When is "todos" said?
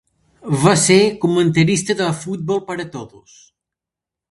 2.97-3.39